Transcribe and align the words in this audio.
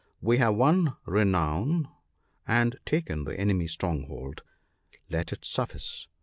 We 0.19 0.39
have 0.39 0.55
won 0.55 0.95
renown 1.05 1.87
and 2.47 2.75
taken 2.87 3.23
the 3.25 3.39
enemy's 3.39 3.73
stronghold; 3.73 4.41
let 5.11 5.31
it 5.31 5.45
suffice. 5.45 6.07